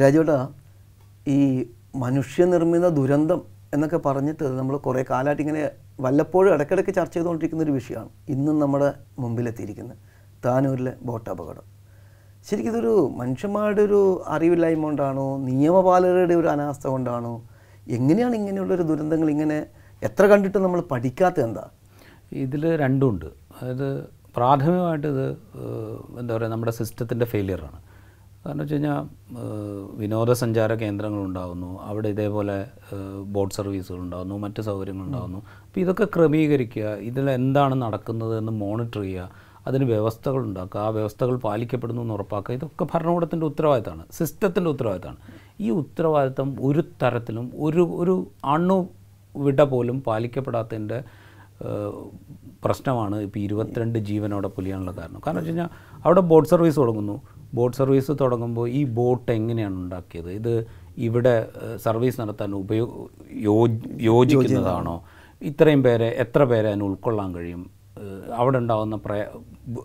[0.00, 0.38] രാജുവേട്ടാ
[1.36, 1.38] ഈ
[1.96, 3.40] മനുഷ്യനിർമ്മിത ദുരന്തം
[3.74, 5.62] എന്നൊക്കെ പറഞ്ഞിട്ട് നമ്മൾ കുറേ കാലമായിട്ട് ഇങ്ങനെ
[6.00, 8.88] വല്ലപ്പോഴും ഇടയ്ക്കിടയ്ക്ക് ചർച്ച ചെയ്തുകൊണ്ടിരിക്കുന്ന ഒരു വിഷയമാണ് ഇന്നും നമ്മുടെ
[9.22, 9.98] മുമ്പിലെത്തിയിരിക്കുന്നത്
[10.44, 11.66] താനൂരിലെ ബോട്ട് അപകടം
[12.48, 14.00] ശരിക്കും ഇതൊരു മനുഷ്യന്മാരുടെ ഒരു
[14.34, 17.34] അറിവില്ലായ്മ കൊണ്ടാണോ നിയമപാലകരുടെ ഒരു അനാസ്ഥ കൊണ്ടാണോ
[17.96, 19.58] എങ്ങനെയാണ് ഇങ്ങനെയുള്ളൊരു ദുരന്തങ്ങൾ ഇങ്ങനെ
[20.02, 21.64] എത്ര കണ്ടിട്ട് നമ്മൾ പഠിക്കാത്ത എന്താ?
[22.44, 23.88] ഇതിൽ രണ്ടുമുണ്ട് അതായത്
[24.36, 25.26] പ്രാഥമികമായിട്ട് ഇത്
[26.20, 27.78] എന്താ പറയുക നമ്മുടെ സിസ്റ്റത്തിന്റെ ഫെയിലിയറാണ്.
[28.44, 29.04] കാരണം വെച്ച് കഴിഞ്ഞാൽ
[29.96, 32.56] വിനോദസഞ്ചാര കേന്ദ്രങ്ങൾ ഉണ്ടാകുന്നു അവിടെ ഇതേപോലെ
[33.22, 39.30] ബോട്ട് സർവീസുകൾ ഉണ്ടാകുന്നു മറ്റ് സൗകര്യങ്ങൾ ഉണ്ടാകുന്നു അപ്പോൾ ഇതൊക്കെ ക്രമീകരിക്കുക ഇതിൽ എന്താണ് നടക്കുന്നത് എന്ന് മോണിറ്റർ ചെയ്യുക
[39.66, 45.20] അതിന് വ്യവസ്ഥകൾ ഉണ്ടാക്കുക ആ വ്യവസ്ഥകൾ പാലിക്കപ്പെടുന്നു എന്ന് ഉറപ്പാക്കുക ഇതൊക്കെ ഭരണകൂടത്തിന്റെ ഉത്തരവാദിത്തമാണ് സിസ്റ്റത്തിന്റെ ഉത്തരവാദിത്തമാണ്.
[45.60, 48.78] ഈ ഉത്തരവാദിത്തം ഒരു തരത്തിലും ഒരു ഒരു അണു
[49.34, 50.98] വിട പോലും പാലിക്കപ്പെടാത്തതിന്റെ
[52.64, 55.20] പ്രശ്നമാണ് ഇപ്പോൾ ഇരുപത്തിരണ്ട് ജീവനോടെ പുലിയാനുള്ള കാരണം.
[55.26, 55.70] കാരണം വെച്ച് കഴിഞ്ഞാൽ
[56.04, 57.16] അവിടെ ബോട്ട് സർവീസ് തുടങ്ങുന്നു
[57.54, 60.30] ബോട്ട് സർവീസ് തുടങ്ങുമ്പോൾ ഈ ബോട്ട് എങ്ങനെയാണ് ഉണ്ടാക്കിയത്?
[60.30, 60.66] ഇത്
[60.98, 65.02] ഇവിടെ സർവീസ് നടത്താൻ ഉപയോ യോ- യോജിക്കുന്നതാണോ?
[65.42, 67.70] ഇത്രയും പേരെ എത്ര പേരെ അതിന് ഉൾക്കൊള്ളാൻ കഴിയും?
[68.34, 69.24] അവിടെ ഉണ്ടാകുന്ന പ്രയ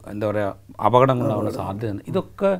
[0.08, 1.24] എന്താ പറയുക അപകടങ്ങൾ.
[1.24, 1.96] ഉണ്ടാകുന്ന സാധ്യത.
[2.08, 2.60] ഇതൊക്കെ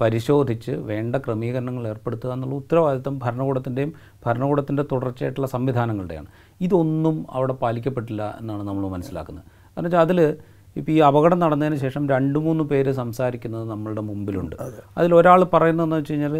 [0.00, 3.92] പരിശോധിച്ച് വേണ്ട ക്രമീകരണങ്ങൾ ഏർപ്പെടുത്തുക എന്നുള്ള ഉത്തരവാദിത്തം ഭരണകൂടത്തിന്റെയും
[4.26, 6.26] ഭരണകൂടത്തിന്റെ തുടർച്ചയായിട്ടുള്ള സംവിധാനങ്ങളുടെയാണ്.
[6.60, 9.44] ഇതൊന്നും അവിടെ പാലിക്കപ്പെട്ടില്ല എന്നാണ് നമ്മൾ മനസ്സിലാക്കുന്നത്.
[9.44, 10.36] കാരണം വെച്ചാൽ അതിൽ
[10.78, 14.56] ഇപ്പോൾ ഈ അപകടം നടന്നതിന് ശേഷം രണ്ട് മൂന്ന് പേര് സംസാരിക്കുന്നത് നമ്മളുടെ മുമ്പിലുണ്ട്.
[14.98, 16.36] അതിൽ ഒരാൾ പറയുന്നതെന്ന് വെച്ച് കഴിഞ്ഞാൽ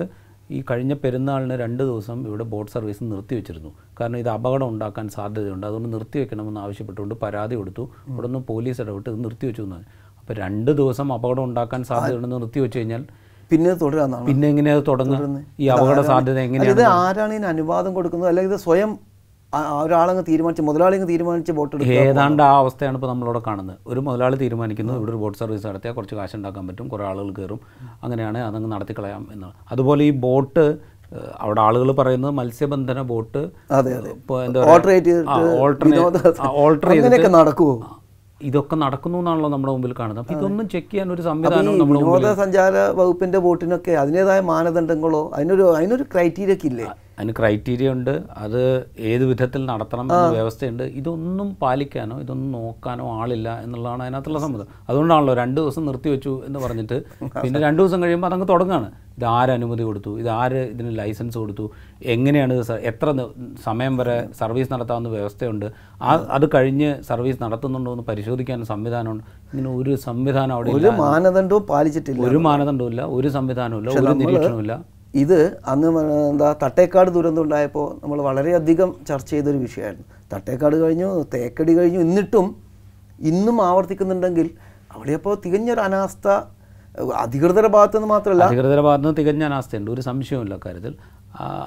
[0.56, 3.70] ഈ കഴിഞ്ഞ പെരുന്നാളിന് രണ്ട് ദിവസം ഇവിടെ ബോട്ട് സർവീസ് നിർത്തി വെച്ചിരുന്നു.
[3.98, 5.64] കാരണം ഇത് അപകടം ഉണ്ടാക്കാൻ സാധ്യതയുണ്ട്.
[5.68, 7.84] അതുകൊണ്ട് നിർത്തി വെക്കണമെന്ന് ആവശ്യപ്പെട്ടുകൊണ്ട് പരാതി കൊടുത്തു.
[8.12, 9.86] ഇവിടെ നിന്ന് പോലീസ് ഇടപെട്ട് ഇത് നിർത്തി വെച്ചു എന്നാണ്
[10.20, 13.02] അപ്പോൾ രണ്ട് ദിവസം അപകടം ഉണ്ടാക്കാൻ സാധ്യതയുണ്ടെന്ന് നിർത്തിവെച്ച് കഴിഞ്ഞാൽ
[13.50, 14.24] പിന്നെ തുടരാന്നാണ്?
[14.28, 18.30] പിന്നെ എങ്ങനെയാണ് തുടങ്ങുന്നത് ഈ അപകട സാധ്യത എങ്ങനെയാണ് ഇത് ആരാണ് ഇതിന് അനുവാദം കൊടുക്കുന്നത്?
[18.32, 18.92] അല്ലെങ്കിൽ ഇത് സ്വയം
[19.82, 23.78] ഒരാളങ്ങ് തീരുമാനിച്ച് മുതലാളി തീരുമാനിച്ച് ബോട്ട് എടുക്കുക ഏതാണ്ട് ആ അവസ്ഥയാണ് ഇപ്പോൾ നമ്മളിവിടെ കാണുന്നത്.
[23.90, 27.60] ഒരു മുതലാളി തീരുമാനിക്കുന്നു ഇവിടെ ഒരു ബോട്ട് സർവീസ് നടത്തിയാൽ കുറച്ച് കാശ് ഉണ്ടാക്കാൻ പറ്റും കുറേ ആളുകൾ കയറും.
[28.04, 30.66] അങ്ങനെയാണ് അതങ്ങ് നടത്തിക്കളയാം എന്ന് അതുപോലെ ഈ ബോട്ട്
[31.42, 33.42] അവിടെ ആളുകൾ പറയുന്നത് മത്സ്യബന്ധന ബോട്ട്
[34.70, 35.14] ഓൾട്ടറേറ്റ്
[37.38, 37.76] നടക്കുമോ
[38.40, 40.24] ഇതൊക്കെ നടക്കുന്നു എന്നാണല്ലോ നമ്മുടെ മുമ്പിൽ കാണുന്നത്.
[40.24, 46.56] അപ്പം ഇതൊന്നും ചെക്ക് ചെയ്യാൻ ഒരു സംവിധാനം നമ്മുടെ വിനോദസഞ്ചാര വകുപ്പിന്റെ ബോട്ടിനൊക്കെ അതിന്റെതായ മാനദണ്ഡങ്ങളോ അതിനൊരു അതിനൊരു ക്രൈറ്റീരിയ
[46.56, 46.86] ഒക്കെ ഇല്ലേ?
[47.16, 48.12] അതിന് ക്രൈറ്റീരിയ ഉണ്ട്.
[48.44, 48.62] അത്
[49.10, 50.84] ഏത് വിധത്തിൽ നടത്തണം എന്ന വ്യവസ്ഥയുണ്ട്.
[51.00, 54.66] ഇതൊന്നും പാലിക്കാനോ ഇതൊന്നും നോക്കാനോ ആളില്ല എന്നുള്ളതാണ് അതിനകത്തുള്ള സമ്മതം.
[54.88, 56.96] അതുകൊണ്ടാണല്ലോ രണ്ട് ദിവസം നിർത്തി വെച്ചു എന്ന് പറഞ്ഞിട്ട്
[57.42, 58.88] പിന്നെ രണ്ട് ദിവസം കഴിയുമ്പോൾ അതങ്ങ് തുടങ്ങുകയാണ്
[59.18, 60.10] ഇത് ആര് അനുമതി കൊടുത്തു?
[60.22, 61.66] ഇത് ആര് ഇതിന് ലൈസൻസ് കൊടുത്തു?
[62.14, 63.06] എങ്ങനെയാണ് ഇത് എത്ര
[63.66, 65.66] സമയം വരെ സർവീസ് നടത്താവുന്ന വ്യവസ്ഥയുണ്ട്?
[66.08, 69.24] ആ അത് കഴിഞ്ഞ് സർവീസ് നടത്തുന്നുണ്ടോ എന്ന് പരിശോധിക്കാൻ സംവിധാനമുണ്ട്.
[69.52, 72.22] ഇങ്ങനെ ഒരു സംവിധാനം അവിടെ ഒരു മാനദണ്ഡവും പാലിച്ചിട്ടില്ല.
[72.30, 74.76] ഒരു മാനദണ്ഡവും ഇല്ല ഒരു സംവിധാനവും ഇല്ല ഒരു നിരീക്ഷണവും ഇല്ല
[75.14, 75.88] ഇത് അന്ന്
[76.30, 80.06] എന്താ തട്ടേക്കാട് ദുരന്തം ഉണ്ടായപ്പോൾ നമ്മൾ വളരെയധികം ചർച്ച ചെയ്തൊരു വിഷയമായിരുന്നു.
[80.32, 82.56] തട്ടേക്കാട് കഴിഞ്ഞു തേക്കടി കഴിഞ്ഞു എന്നിട്ടും
[83.20, 84.50] ഇന്നും ആവർത്തിക്കുന്നുണ്ടെങ്കിൽ
[84.92, 89.90] അവിടെയപ്പോൾ തികഞ്ഞൊരു അനാസ്ഥ അധികൃതരുടെ അധികൃതരുടെ ഭാഗത്തുനിന്ന് മാത്രമല്ല അധികൃതരുടെ ഭാഗത്ത് നിന്ന് തികഞ്ഞ അനാസ്ഥയുണ്ട്.
[89.90, 90.94] ഒരു സംശയമില്ല കാര്യത്തിൽ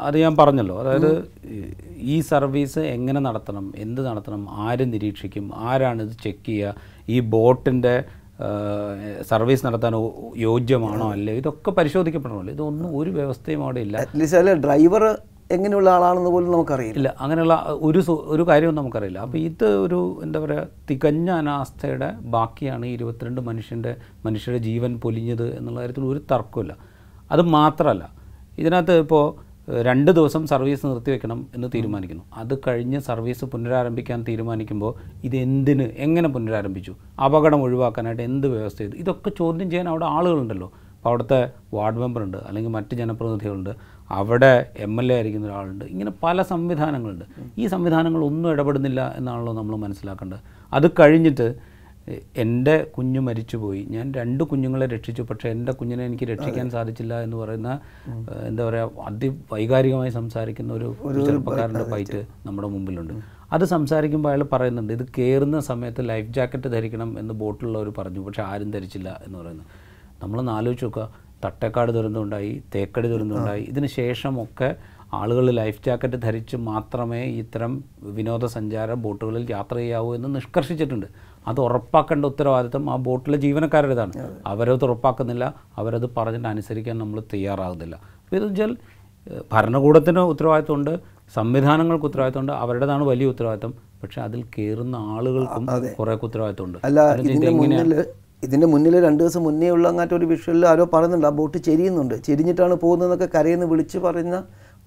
[0.01, 0.79] അത് ഞാൻ പറഞ്ഞല്ലോ.
[0.79, 6.75] അതായത് ഈ- ഈ സർവീസ് എങ്ങനെ നടത്തണം എന്ത് നടത്തണം ആര് നിരീക്ഷിക്കും ആരാണ് ഇത് ചെക്ക് ചെയ്യുക
[7.09, 8.03] ഈ ബോട്ടിന്റെ
[9.21, 11.33] സർവീസ് നടത്താൻ യോജ്യമാണോ യോഗ്യമാണോ അല്ലേ?
[11.33, 12.53] ഇതൊക്കെ പരിശോധിക്കപ്പെടണമല്ലോ.
[12.53, 13.97] ഇതൊന്നും ഒരു വ്യവസ്ഥയും അവിടെ ഇല്ല.
[13.97, 15.17] അറ്റ്ലീസ്റ്റ് ഡ്രൈവർ
[15.51, 16.97] എങ്ങനെയുള്ള ആളാണെന്ന് പോലും നമുക്കറിയില്ല.
[16.97, 19.19] ഇല്ല അങ്ങനെയുള്ള ഒരു ഒരു കാര്യവും നമുക്കറിയില്ല.
[19.19, 23.95] അപ്പോൾ ഇത് ഒരു എന്താ പറയുക തികഞ്ഞ അനാസ്ഥയുടെ ബാക്കിയാണ് ഈ ഇരുപത്തിരണ്ട് മനുഷ്യന്റെ
[24.25, 26.75] മനുഷ്യരുടെ ജീവൻ പൊലിഞ്ഞത് എന്നുള്ള കാര്യത്തിൽ ഒരു തർക്കമില്ല
[27.31, 28.09] അത് മാത്രമല്ല
[28.57, 29.48] ഇതിനകത്ത് ഇപ്പോൾ
[29.87, 32.23] രണ്ട് ദിവസം സർവീസ് നിർത്തിവെക്കണം എന്ന് തീരുമാനിക്കുന്നു.
[32.33, 34.93] അത് കഴിഞ്ഞ് സർവീസ് പുനരാരംഭിക്കാൻ തീരുമാനിക്കുമ്പോൾ
[35.23, 40.71] ഇത് എന്തിന് എങ്ങനെ പുനരാരംഭിച്ചു അപകടം ഒഴിവാക്കാനായിട്ട് എന്ത് വ്യവസ്ഥ ചെയ്തു ഇതൊക്കെ ചോദ്യം ചെയ്യാൻ അവിടെ ആളുകളുണ്ടല്ലോ.
[40.95, 43.69] അപ്പോൾ അവിടുത്തെ വാർഡ് മെമ്പറുണ്ട് അല്ലെങ്കിൽ മറ്റ് ജനപ്രതിനിധികളുണ്ട്
[44.11, 47.25] അവിടെ എം എൽ എ ആയിരിക്കുന്ന ഒരാളുണ്ട് ഇങ്ങനെ പല സംവിധാനങ്ങളുണ്ട്.
[47.57, 50.39] ഈ സംവിധാനങ്ങളൊന്നും ഇടപെടുന്നില്ല എന്നാണല്ലോ നമ്മൾ മനസ്സിലാക്കേണ്ടത്.
[50.73, 51.68] അത് കഴിഞ്ഞിട്ട്
[52.43, 53.81] എന്റെ കുഞ്ഞ് മരിച്ചുപോയി.
[53.95, 55.21] ഞാൻ രണ്ട് കുഞ്ഞുങ്ങളെ രക്ഷിച്ചു.
[55.21, 57.79] പക്ഷേ എന്റെ കുഞ്ഞിനെ എനിക്ക് രക്ഷിക്കാൻ സാധിച്ചില്ല എന്ന് പറയുന്ന
[58.49, 60.87] എന്താ പറയുക അതിവൈകാരികമായി സംസാരിക്കുന്ന ഒരു
[61.25, 63.13] ചെറുപ്പക്കാരന്റെ ഫൈറ്റ് നമ്മുടെ മുമ്പിലുണ്ട്.
[63.53, 68.19] അത് സംസാരിക്കുമ്പോൾ അയാൾ പറയുന്നുണ്ട് ഇത് കയറുന്ന സമയത്ത് ലൈഫ് ജാക്കറ്റ് ധരിക്കണം എന്ന് ബോട്ടിലുള്ളവർ പറഞ്ഞു.
[68.19, 69.67] പക്ഷേ ആരും ധരിച്ചില്ല എന്ന് പറയുന്നത്
[70.23, 71.05] നമ്മളൊന്ന് ആലോചിച്ച് നോക്കുക.
[71.45, 73.61] തട്ടേക്കാട് ദുരന്തമുണ്ടായി തേക്കടി ദുരന്തമുണ്ടായി.
[73.61, 74.75] ഇതിന് ശേഷമൊക്കെ
[75.13, 77.83] ആളുകൾ ലൈഫ് ജാക്കറ്റ് ധരിച്ച് മാത്രമേ ഇത്തരം
[78.17, 81.07] വിനോദസഞ്ചാര ബോട്ടുകളിൽ യാത്ര ചെയ്യാവൂ എന്ന് നിഷ്കർഷിച്ചിട്ടുണ്ട്.
[81.47, 84.13] അത് ഉറപ്പാക്കേണ്ട ഉത്തരവാദിത്തം ആ ബോട്ടിലെ ജീവനക്കാരുടേതാണ്
[84.51, 85.45] അവരത് ഉറപ്പാക്കുന്നില്ല
[85.79, 87.95] അവരത് പറഞ്ഞിട്ട് അനുസരിക്കാൻ നമ്മൾ തയ്യാറാകുന്നില്ല.
[87.95, 88.73] അപ്പോൾ ഇതെന്ന് വെച്ചാൽ
[89.53, 90.93] ഭരണകൂടത്തിന് ഉത്തരവാദിത്തമുണ്ട്
[91.37, 95.65] സംവിധാനങ്ങൾക്ക് ഉത്തരവാദിത്തമുണ്ട് അവരുടേതാണ് വലിയ ഉത്തരവാദിത്തം പക്ഷേ അതിൽ കയറുന്ന ആളുകൾക്കും
[95.99, 97.93] കുറേ ഉത്തരവാദിത്തമുണ്ട് അല്ല ഇതിന്റെ മുന്നിൽ
[98.45, 102.15] ഇതിന്റെ മുന്നിൽ രണ്ട് ദിവസം മുന്നേ ഉള്ള അങ്ങാറ്റ ഒരു വിഷ്വലിൽ ആരോ പറയുന്നുണ്ട് ആ ബോട്ട് ചെരിയുന്നുണ്ട്.
[102.27, 104.37] ചെരിഞ്ഞിട്ടാണ് പോകുന്നതെന്നൊക്കെ കരയെന്ന് വിളിച്ച് പറയുന്ന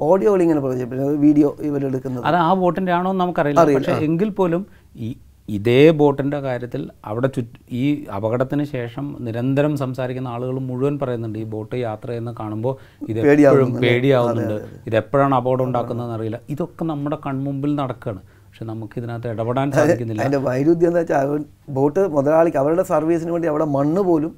[0.00, 0.86] ഓഡിയോകൾ ഇങ്ങനെ പറഞ്ഞു
[1.24, 2.22] വീഡിയോ ഇവരെടുക്കുന്നത്.
[2.28, 4.62] അത് ആ ബോട്ടിന്റെ ആണോ എന്ന് നമുക്കറിയില്ല പക്ഷേ എങ്കിൽ പോലും
[5.06, 5.10] ഈ
[5.56, 7.84] ഇതേ ബോട്ടിന്റെ കാര്യത്തിൽ അവിടെ ചുറ്റ് ഈ
[8.16, 12.74] അപകടത്തിന് ശേഷം നിരന്തരം സംസാരിക്കുന്ന ആളുകൾ മുഴുവൻ പറയുന്നുണ്ട് ഈ ബോട്ട് യാത്ര ചെയ്യുന്ന കാണുമ്പോൾ
[13.10, 14.56] ഇത് എപ്പോഴും പേടിയാവുന്നുണ്ട്
[14.88, 16.40] ഇത് എപ്പോഴാണ് അപകടം ഉണ്ടാക്കുന്നതെന്ന് അറിയില്ല.
[16.54, 20.20] ഇതൊക്കെ നമ്മുടെ കൺമുമ്പിൽ നടക്കുകയാണ് പക്ഷെ നമുക്ക് ഇതിനകത്ത് ഇടപെടാൻ സാധിക്കുന്നില്ല.
[20.24, 21.44] അതിന്റെ വൈരുദ്ധ്യം എന്താ വെച്ചാൽ
[21.76, 24.32] ബോട്ട് മുതലാളിക്ക് അവരുടെ സർവീസിന് വേണ്ടി അവിടെ മണ്ണ് പോലും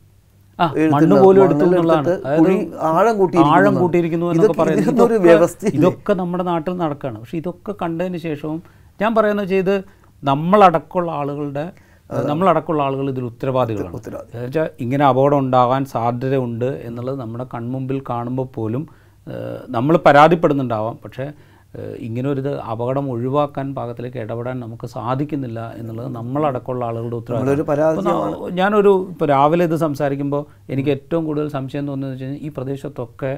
[0.94, 1.40] മണ്ണ് പോലും
[2.93, 3.14] ആഴം
[3.81, 5.56] കൂട്ടിയിരിക്കുന്നു എന്നൊക്കെ പറയുന്നത്?
[5.78, 8.58] ഇതൊക്കെ നമ്മുടെ നാട്ടിൽ നടക്കുകയാണ് പക്ഷെ ഇതൊക്കെ കണ്ടതിന് ശേഷവും
[9.00, 9.75] ഞാൻ പറയുന്നത് ചെയ്ത്
[10.24, 11.64] നമ്മളടക്കമുള്ള ആളുകളുടെ
[12.10, 13.94] നമ്മളടക്കമുള്ള ആളുകൾ ഇതിൽ ഉത്തരവാദികളാണ്.
[13.94, 14.30] ഉത്തരവാദി.
[14.34, 18.82] എന്നുവെച്ചാൽ ഇങ്ങനെ അപകടം ഉണ്ടാകാൻ സാധ്യതയുണ്ട് എന്നുള്ളത് നമ്മുടെ കൺമുമ്പിൽ കാണുമ്പോൾ പോലും
[19.68, 20.96] നമ്മൾ പരാതിപ്പെടുന്നുണ്ടാവാം.
[21.04, 21.26] പക്ഷേ
[22.06, 22.40] ഇങ്ങനെ ഒരു
[22.72, 30.44] അപകടം ഒഴിവാക്കാൻ പാകത്തിലേക്ക് ഇടപെടാൻ നമുക്ക് സാധിക്കുന്നില്ല എന്നുള്ളത് നമ്മളടക്കമുള്ള ആളുകളുടെ ഉത്തരവാദിത്വം ഞാനൊരു ഇപ്പോൾ രാവിലെ ഇത് സംസാരിക്കുമ്പോൾ
[30.70, 33.32] എനിക്ക് ഏറ്റവും കൂടുതൽ സംശയം തോന്നുന്നത് വെച്ച് കഴിഞ്ഞാൽ ഈ പ്രദേശത്തൊക്കെ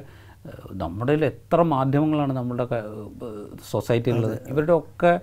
[0.83, 2.65] നമ്മുടെ എത്ര മാധ്യമങ്ങളാണ് നമ്മുടെ
[3.71, 4.37] സൊസൈറ്റിയിലുള്ളത്.
[4.49, 5.13] ഇവരുടെ ഒക്കെ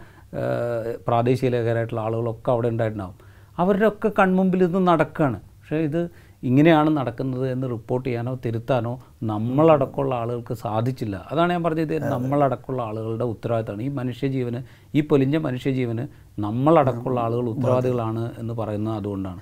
[1.06, 3.16] പ്രാദേശിക ലേഖകരായിട്ടുള്ള ആളുകളൊക്കെ അവിടെ ഉണ്ടായിട്ടുണ്ടാവും.
[3.58, 6.00] അവരുടെ ഒക്കെ കൺമുമ്പിൽ ഇത് നടക്കുകയാണ് പക്ഷേ ഇത്
[6.42, 8.92] ഇങ്ങനെയാണ് നടക്കുന്നത് എന്ന് റിപ്പോർട്ട് ചെയ്യാനോ തിരുത്താനോ
[9.22, 11.16] നമ്മളടക്കമുള്ള ആളുകൾക്ക് സാധിച്ചില്ല.
[11.32, 13.82] അതാണ് ഞാൻ പറഞ്ഞത് നമ്മളടക്കമുള്ള ആളുകളുടെ ഉത്തരവാദിത്തമാണ്.
[13.82, 14.60] ഈ മനുഷ്യജീവന്
[14.94, 16.04] ഈ പൊലിഞ്ഞ മനുഷ്യജീവന്
[16.38, 19.40] നമ്മളടക്കമുള്ള ആളുകൾ ഉത്തരവാദികളാണ് എന്ന് പറയുന്നത് അതുകൊണ്ടാണ്.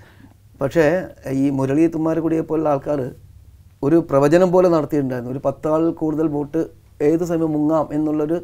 [0.61, 0.85] പക്ഷേ
[1.31, 1.87] ഈ മുരളി
[2.21, 3.11] കൂടിയെ പോലുള്ള ആൾക്കാർ
[3.83, 5.33] ഒരു പ്രവചനം പോലെ നടത്തിയിട്ടുണ്ടായിരുന്നു.
[5.33, 6.63] ഒരു പത്താൾ കൂടുതൽ വോട്ട്
[7.03, 8.37] ഏത് സമയം മുങ്ങാം എന്നുള്ളൊരു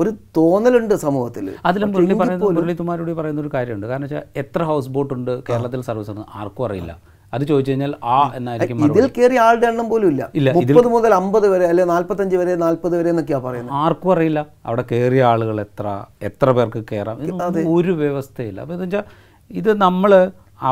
[0.00, 1.46] ഒരു തോന്നലുണ്ട് സമൂഹത്തിൽ.
[1.68, 3.86] അതിലും മുരളി പറയുന്ന മുരളിതുമാരോട് പറയുന്ന ഒരു കാര്യമുണ്ട്.
[3.90, 6.94] കാരണം വെച്ചാൽ എത്ര ഹൗസ് ബോട്ട് ഉണ്ട് കേരളത്തിൽ സർവീസ് ഉണ്ട് ആർക്കും അറിയില്ല.
[7.34, 10.22] അത് ചോദിച്ചു കഴിഞ്ഞാൽ ആ എന്നായിരിക്കും ഇതിൽ കയറി ആളുടെ എണ്ണം പോലും ഇല്ല.
[10.38, 13.74] ഇല്ല, മുപ്പത് മുതൽ അമ്പത് വരെ അല്ലെ നാല്പത്തഞ്ച് വരെ നാല്പത് വരെ എന്നൊക്കെയാ പറയുന്നത്.
[13.84, 14.40] ആർക്കും അറിയില്ല.
[14.68, 15.86] അവിടെ കയറിയ ആളുകൾ എത്ര
[16.28, 17.18] എത്ര പേർക്ക് കയറാം
[17.76, 18.58] ഒരു വ്യവസ്ഥയില്ല.
[18.64, 19.04] അപ്പോൾ എന്താ വെച്ചാൽ
[19.60, 20.12] ഇത് നമ്മൾ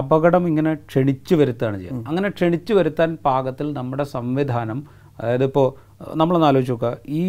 [0.01, 2.03] അപകടം ഇങ്ങനെ ക്ഷണിച്ചു വരുത്താണ് ചെയ്യുക.
[2.11, 4.79] അങ്ങനെ ക്ഷണിച്ചു വരുത്താൻ പാകത്തിൽ നമ്മുടെ സംവിധാനം
[5.19, 5.67] അതായത് ഇപ്പോൾ
[6.21, 6.93] നമ്മളൊന്ന് ആലോചിച്ച് നോക്കുക.
[7.21, 7.23] ഈ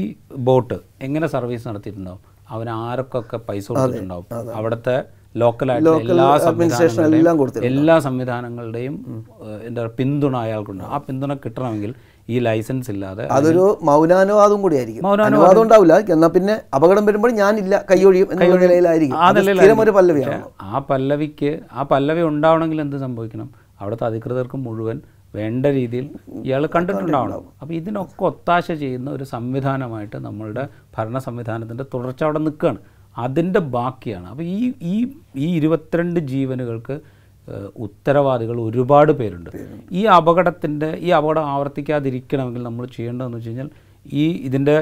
[0.48, 0.78] ബോട്ട്
[1.08, 2.22] എങ്ങനെ സർവീസ് നടത്തിയിട്ടുണ്ടാവും?
[2.56, 4.26] അവൻ ആർക്കൊക്കെ പൈസ കൊടുത്തിട്ടുണ്ടാവും?
[4.60, 4.96] അവിടുത്തെ
[5.42, 8.96] ലോക്കലായിട്ടുള്ള എല്ലാ സംവിധാനങ്ങളുടെയും എല്ലാ സംവിധാനങ്ങളുടെയും
[9.46, 10.84] ഏഹ്, എന്താ പറയുക പിന്തുണ അയാൾക്കുണ്ട്.
[10.94, 11.92] ആ പിന്തുണ കിട്ടണമെങ്കിൽ
[12.34, 15.40] ഈ ലൈസൻസ് ഇല്ലാതെ അതൊരു മൗനാനുവാദം കൂടിയായിരിക്കും മൗനാനുവാദം.
[15.40, 15.96] അനുവാദം ഉണ്ടാവില്ല.
[16.16, 19.18] എന്നാൽ പിന്നെ അപകടം വരുമ്പോൾ ഞാനില്ല കൈയൊഴിയും എന്നുള്ള നിലയിലായിരിക്കും.
[19.86, 20.38] ഒരു പല്ലവിയാണ്.
[20.62, 23.50] ആ പല്ലവിക്ക് ആ പല്ലവി ഉണ്ടാവണമെങ്കിൽ എന്ത് സംഭവിക്കണം?
[23.82, 24.98] അവിടുത്തെ അധികൃതർക്ക് മുഴുവൻ
[25.36, 26.06] വേണ്ട രീതിയിൽ
[26.48, 27.46] ഇയാൾ കണ്ടിട്ടുണ്ടാവണം.
[27.62, 30.64] അപ്പോൾ ഇതിനൊക്കെ ഒത്താശ ചെയ്യുന്ന ഒരു സംവിധാനമായിട്ട് നമ്മളുടെ
[30.98, 32.82] ഭരണ സംവിധാനത്തിന്റെ തുടർച്ച അവിടെ നിൽക്കുകയാണ്
[33.18, 34.28] അതിന്റെ ബാക്കിയാണ്.
[34.32, 34.60] അപ്പോൾ ഈ
[34.94, 34.96] ഈ
[35.46, 36.96] ഈ ഇരുപത്തിരണ്ട് ജീവനുകൾക്ക്
[37.86, 39.50] ഉത്തരവാദികൾ ഒരുപാട് പേരുണ്ട്.
[39.92, 43.70] ഈ അപകടത്തിന്റെ ഈ അപകടം ആവർത്തിക്കാതിരിക്കണമെങ്കിൽ നമ്മൾ ചെയ്യേണ്ടതെന്ന് വെച്ച് കഴിഞ്ഞാൽ
[44.22, 44.78] ഈ ഇതിന്റെ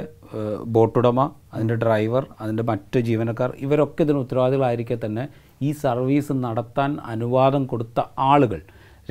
[0.76, 1.20] ബോട്ടുടമ
[1.54, 5.24] അതിന്റെ ഡ്രൈവർ അതിന്റെ മറ്റ് ജീവനക്കാർ ഇവരൊക്കെ ഇതിന് ഉത്തരവാദികളായിരിക്കെ തന്നെ
[5.62, 8.00] ഈ സർവീസ് നടത്താൻ അനുവാദം കൊടുത്ത
[8.32, 8.62] ആളുകൾ.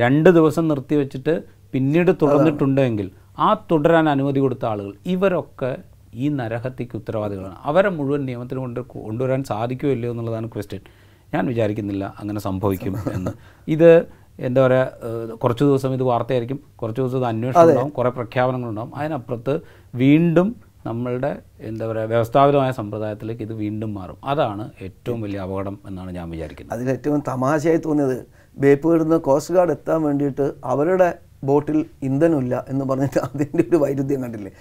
[0.00, 1.34] രണ്ട് ദിവസം നിർത്തിവെച്ചിട്ട്
[1.72, 3.08] പിന്നീട് തുടർന്നിട്ടുണ്ടെങ്കിൽ
[3.38, 5.70] ആ തുടരാൻ അനുമതി കൊടുത്ത ആളുകൾ ഇവരൊക്കെ
[6.14, 7.56] ഈ നരഹത്യക്ക് ഉത്തരവാദികളാണ്.
[7.62, 10.80] അവരെ മുഴുവൻ നിയമത്തിന് കൊണ്ട് കൊണ്ടുവരാൻ സാധിക്കുമോ ഇല്ലയോ എന്നുള്ളതാണ് ക്വസ്റ്റ്യൻ
[11.34, 13.32] ഞാൻ വിചാരിക്കുന്നില്ല അങ്ങനെ സംഭവിക്കും എന്ന്.
[13.68, 13.90] ഇത്
[14.40, 16.58] എന്താ പറയുക കുറച്ച് ദിവസം ഇത് വാർത്തയായിരിക്കും.
[16.76, 17.90] കുറച്ച് ദിവസം ഇത് അന്വേഷണം ഉണ്ടാവും.
[17.98, 19.54] കുറേ പ്രഖ്യാപനങ്ങളുണ്ടാവും അതിനപ്പുറത്ത്
[19.94, 20.48] വീണ്ടും
[20.86, 21.30] നമ്മളുടെ
[21.68, 24.18] എന്താ പറയുക വ്യവസ്ഥാപിതമായ സമ്പ്രദായത്തിലേക്ക് ഇത് വീണ്ടും മാറും.
[24.32, 26.74] അതാണ് ഏറ്റവും വലിയ അപകടം എന്നാണ് ഞാൻ വിചാരിക്കുന്നത്.
[26.76, 28.16] അതിൽ ഏറ്റവും തമാശയായി തോന്നിയത്
[28.56, 31.08] ബേപ്പൂരിൽ നിന്ന് കോസ്റ്റ് ഗാർഡ് എത്താൻ വേണ്ടിയിട്ട് അവരുടെ
[31.48, 31.78] ബോട്ടിൽ
[32.08, 34.52] ഇന്ധനമില്ല എന്ന് പറഞ്ഞിട്ട് അതിന്റെ ഒരു വൈരുദ്ധ്യം കണ്ടില്ലേ?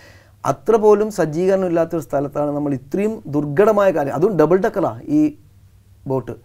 [0.44, 5.21] അത്ര പോലും സജ്ജീകരണം ഇല്ലാത്തൊരു സ്ഥലത്താണ് നമ്മൾ ഇത്രയും ദുർഘടമായ കാര്യം അതും ഡബിൾ ഡക്കറാണ് ഈ
[6.07, 6.36] ബോട്ട്.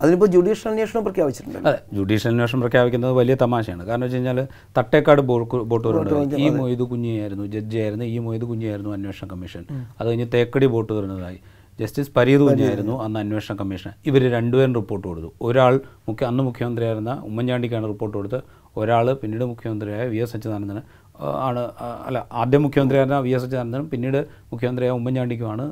[0.00, 3.82] അതിനിപ്പോൾ ജുഡീഷ്യൽ അന്വേഷണം പ്രഖ്യാപിച്ചിട്ടുണ്ട് അതെ ജുഡീഷ്യൽ അന്വേഷണം പ്രഖ്യാപിക്കുന്നത് വലിയ തമാശയാണ്.
[3.88, 4.40] കാരണം വെച്ച് കഴിഞ്ഞാൽ
[4.76, 9.64] തട്ടേക്കാട് ബോട്ട് ബോട്ട് ഈ മൊയ്ത് കുഞ്ഞിയായിരുന്നു ജഡ്ജിയായിരുന്നു ഈ മൊയ്ത് കുഞ്ഞിയായിരുന്നു അന്വേഷണ കമ്മീഷൻ.
[9.98, 11.40] അത് കഴിഞ്ഞ് തേക്കടി ബോട്ട് വരുന്നതായി.
[11.80, 15.30] ജസ്റ്റിസ് പരീത് കുഞ്ഞായിരുന്നു അന്ന് അന്വേഷണ കമ്മീഷൻ ഇവർ രണ്ടുപേരും റിപ്പോർട്ട് കൊടുത്തു.
[15.48, 15.74] ഒരാൾ
[16.08, 18.40] മുഖ്യ അന്ന് മുഖ്യമന്ത്രിയായിരുന്ന ഉമ്മൻചാണ്ടിക്കാണ് റിപ്പോർട്ട് കൊടുത്ത്
[18.80, 20.82] ഒരാൾ പിന്നീട് മുഖ്യമന്ത്രിയായ വി എസ് അച്യുതാനന്ദന്
[21.46, 21.62] ആണ്
[22.06, 24.18] അല്ല ആദ്യം മുഖ്യമന്ത്രിയായിരുന്ന വി എസ് അച്യുതാനന്ദനും പിന്നീട്
[24.52, 25.64] മുഖ്യമന്ത്രിയായ ഉമ്മൻചാണ്ടിക്കുമാണ്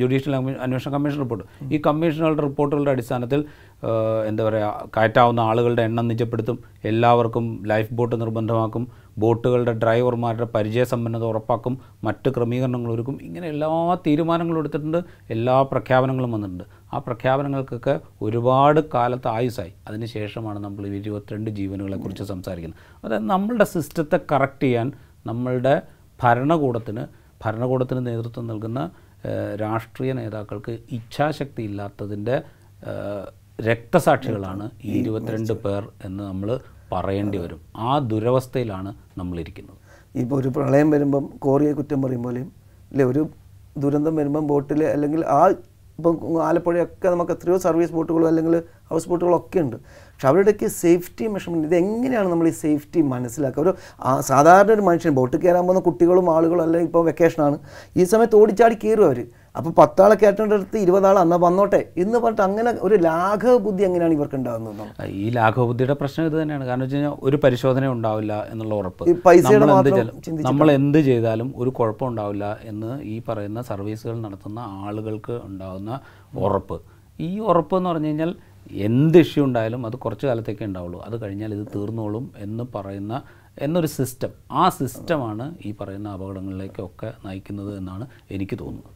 [0.00, 1.44] ജുഡീഷ്യൽ അന്വേഷണ കമ്മീഷൻ റിപ്പോർട്ട്.
[1.72, 3.40] ഈ കമ്മീഷനുകളുടെ റിപ്പോർട്ടുകളുടെ അടിസ്ഥാനത്തിൽ
[4.28, 6.58] എന്താ പറയുക കയറ്റാവുന്ന ആളുകളുടെ എണ്ണം നിജപ്പെടുത്തും
[6.90, 8.84] എല്ലാവർക്കും ലൈഫ് ബോട്ട് നിർബന്ധമാക്കും
[9.22, 13.68] ബോട്ടുകളുടെ ഡ്രൈവർമാരുടെ പരിചയസമ്പന്നത ഉറപ്പാക്കും മറ്റ് ക്രമീകരണങ്ങൾ ഒരുക്കും ഇങ്ങനെ എല്ലാ
[14.06, 15.00] തീരുമാനങ്ങളും എടുത്തിട്ടുണ്ട്
[15.34, 16.64] എല്ലാ പ്രഖ്യാപനങ്ങളും വന്നിട്ടുണ്ട്.
[16.94, 19.72] ആ പ്രഖ്യാപനങ്ങൾക്കൊക്കെ ഒരുപാട് കാലത്ത് ആയുസായി.
[19.88, 22.80] അതിനുശേഷമാണ് നമ്മൾ ഇരുപത്തിരണ്ട് ജീവനുകളെക്കുറിച്ച് സംസാരിക്കുന്നത്.
[23.04, 24.88] അതായത് നമ്മളുടെ സിസ്റ്റത്തെ കറക്റ്റ് ചെയ്യാൻ
[25.26, 25.74] നമ്മളുടെ
[26.22, 27.04] ഭരണകൂടത്തിന്
[27.44, 28.80] ഭരണകൂടത്തിന് നേതൃത്വം നൽകുന്ന
[29.60, 32.36] രാഷ്ട്രീയ നേതാക്കൾക്ക് ഇച്ഛാശക്തി ഇല്ലാത്തതിന്റെ
[33.68, 36.48] രക്തസാക്ഷികളാണ് ഈ ഇരുപത്തിരണ്ട് പേർ എന്ന് നമ്മൾ
[36.92, 37.60] പറയേണ്ടി വരും.
[37.76, 39.78] ആ ദുരവസ്ഥയിലാണ് നമ്മളിരിക്കുന്നത്.
[40.22, 42.48] ഇപ്പോൾ ഒരു പ്രളയം വരുമ്പം കോറിയെ കുറ്റം പറയും പോലെയും
[42.90, 43.22] അല്ലെ ഒരു
[43.78, 45.42] ദുരന്തം വരുമ്പം ബോട്ടിൽ അല്ലെങ്കിൽ ആ
[45.98, 46.14] ഇപ്പം
[46.48, 48.54] ആലപ്പുഴയൊക്കെ നമുക്ക് എത്രയോ സർവീസ് ബോട്ടുകളും അല്ലെങ്കിൽ
[48.90, 49.76] ഹൗസ് ബോട്ടുകളോ ഒക്കെ ഉണ്ട്.
[50.12, 53.62] പക്ഷെ അവരുടെയൊക്കെ സേഫ്റ്റി മെഷർമെന്റ് ഇത് എങ്ങനെയാണ് നമ്മൾ ഈ സേഫ്റ്റി മനസ്സിലാക്കുക?
[53.64, 53.72] ഒരു
[54.30, 57.58] സാധാരണ ഒരു മനുഷ്യൻ ബോട്ട് കയറാൻ പോകുന്ന കുട്ടികളും ആളുകളും അല്ലെങ്കിൽ ഇപ്പോൾ വെക്കേഷനാണ്
[58.00, 59.20] ഈ സമയത്ത് ഓടിച്ചാടി കയറും അവർ
[59.56, 65.04] അപ്പോൾ പത്താളെ കയറ്റേണ്ടടുത്ത് ഇരുപതാൾ അന്നാ വന്നോട്ടെ എന്ന് പറഞ്ഞിട്ട് അങ്ങനെ ഒരു ലാഘവ ബുദ്ധി എങ്ങനെയാണ് ഇവർക്ക് ഉണ്ടാകുന്നത്
[65.06, 66.64] ഈ ലാഘവ ബുദ്ധിയുടെ പ്രശ്നം ഇത് തന്നെയാണ്.
[66.64, 69.16] കാരണം വെച്ച് കഴിഞ്ഞാൽ ഒരു പരിശോധന ഉണ്ടാവില്ല എന്നുള്ള ഉറപ്പ്.
[69.26, 74.58] പൈസയുടെ നമ്മൾ എന്ത് ചെയ്താലും- നമ്മൾ എന്ത് ചെയ്താലും ഒരു കുഴപ്പം ഉണ്ടാവില്ല എന്ന് ഈ പറയുന്ന സർവീസുകൾ നടത്തുന്ന
[74.58, 76.00] ആളുകൾക്ക് ഉണ്ടാകുന്ന
[76.38, 76.80] ഉറപ്പ്.
[77.20, 78.34] ഈ ഉറപ്പ് എന്ന് പറഞ്ഞു കഴിഞ്ഞാൽ
[78.70, 81.02] എന്ത് ഇഷ്യൂ ഉണ്ടായാലും അത് കുറച്ച് കാലത്തേക്കേ ഉണ്ടാവുള്ളൂ.
[81.06, 83.22] അത് കഴിഞ്ഞാൽ ഇത് തീർന്നോളും എന്ന് പറയുന്ന
[83.60, 88.93] എന്നൊരു സിസ്റ്റം ആ സിസ്റ്റമാണ് ഈ പറയുന്ന അപകടങ്ങളിലേക്കൊക്കെ നയിക്കുന്നത് എന്നാണ് എനിക്ക് തോന്നുന്നത്.